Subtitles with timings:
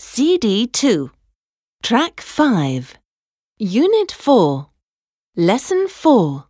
[0.00, 1.10] CD 2,
[1.82, 2.98] Track 5,
[3.58, 4.68] Unit 4,
[5.36, 6.44] Lesson 4.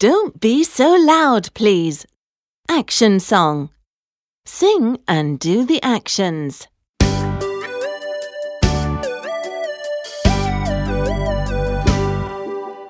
[0.00, 2.04] Don't be so loud, please.
[2.68, 3.70] Action song.
[4.44, 6.66] Sing and do the actions.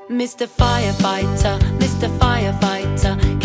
[0.08, 0.46] Mr.
[0.46, 2.08] Firefighter, Mr.
[2.18, 3.43] Firefighter,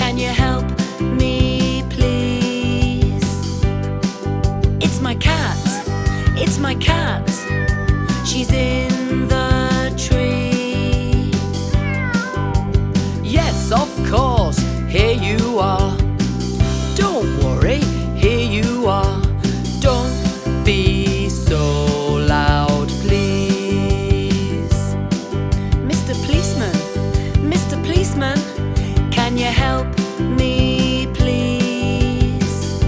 [29.40, 29.88] you help
[30.20, 32.82] me, please?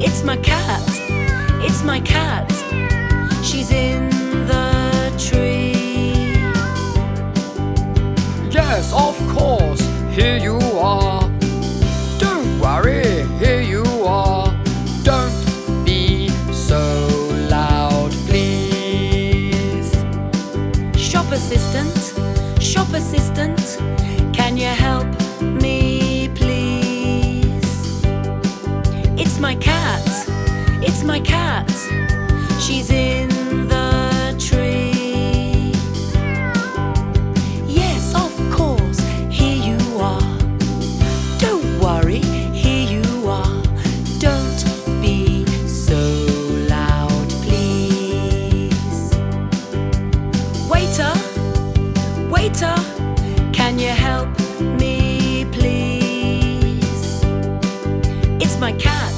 [0.00, 0.80] It's my cat,
[1.64, 2.48] it's my cat.
[3.42, 4.08] She's in
[4.46, 6.36] the tree.
[8.50, 9.80] Yes, of course,
[10.14, 11.28] here you are.
[12.18, 14.54] Don't worry, here you are.
[15.02, 16.78] Don't be so
[17.50, 19.90] loud, please.
[20.96, 23.78] Shop assistant, shop assistant,
[24.32, 25.21] can you help
[31.04, 31.68] my cat.
[32.60, 33.28] She's in
[33.68, 35.72] the tree.
[37.66, 39.00] Yes, of course,
[39.30, 40.38] here you are.
[41.38, 42.20] Don't worry,
[42.52, 43.62] here you are.
[44.18, 44.64] Don't
[45.02, 45.98] be so
[46.68, 49.14] loud, please.
[50.70, 51.12] Waiter,
[52.30, 52.76] waiter,
[53.52, 54.28] can you help
[54.60, 57.22] me, please?
[58.40, 59.12] It's my cat,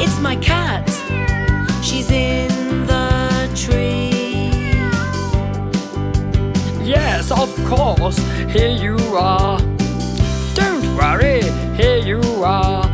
[0.00, 0.61] it's my cat.
[7.32, 8.18] Of course,
[8.52, 9.58] here you are.
[10.54, 11.42] Don't worry,
[11.76, 12.84] here you are.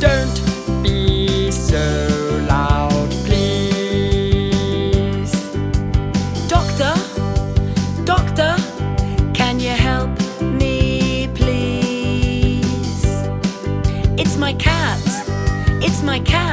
[0.00, 5.32] Don't be so loud, please.
[6.48, 6.94] Doctor,
[8.04, 8.56] doctor,
[9.32, 10.10] can you help
[10.40, 13.04] me, please?
[14.18, 15.00] It's my cat,
[15.82, 16.43] it's my cat.